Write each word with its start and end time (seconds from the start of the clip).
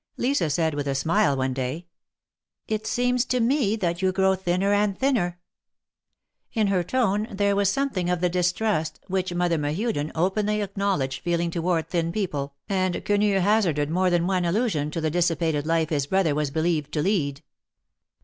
Lisa 0.17 0.49
said 0.49 0.73
with 0.73 0.87
a 0.87 0.95
smile 0.95 1.37
one 1.37 1.53
day; 1.53 1.85
It 2.67 2.87
seems 2.87 3.23
to 3.25 3.39
me 3.39 3.75
that 3.75 4.01
you 4.01 4.11
grow 4.11 4.33
thinner 4.33 4.73
and 4.73 4.97
thinner." 4.97 5.37
In 6.53 6.65
her 6.69 6.81
tone 6.81 7.27
there 7.29 7.55
was 7.55 7.69
something 7.69 8.09
of 8.09 8.19
the 8.19 8.27
distrust, 8.27 8.99
which 9.05 9.31
Mother 9.31 9.59
Mehuden 9.59 10.11
openly 10.15 10.59
acknowledged 10.59 11.21
feeling 11.21 11.51
toward 11.51 11.87
thin 11.87 12.11
people, 12.11 12.55
and 12.67 13.05
Quenu 13.05 13.37
hazarded 13.41 13.91
more 13.91 14.09
than 14.09 14.25
one 14.25 14.43
allusion 14.43 14.89
to 14.89 15.01
the 15.01 15.11
dissipated 15.11 15.67
life 15.67 15.89
his 15.91 16.07
brother 16.07 16.33
was 16.33 16.49
believed 16.49 16.91
to 16.93 17.03
lead. 17.03 17.43